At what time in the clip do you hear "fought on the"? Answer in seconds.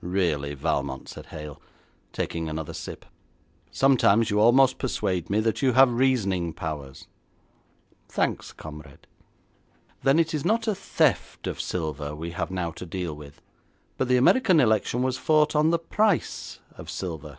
15.18-15.80